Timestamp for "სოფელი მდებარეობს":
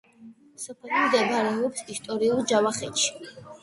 0.63-1.87